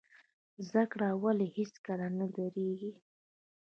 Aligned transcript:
زده 0.67 0.83
کړه 0.91 1.07
ولې 1.23 1.47
هیڅکله 1.57 2.07
نه 2.17 2.25
دریږي؟ 2.35 2.91